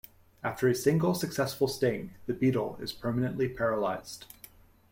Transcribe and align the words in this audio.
After 0.43 0.67
a 0.67 0.73
single 0.73 1.13
successful 1.13 1.67
sting, 1.67 2.15
the 2.25 2.33
beetle 2.33 2.75
is 2.81 2.91
permanently 2.91 3.47
paralyzed. 3.47 4.25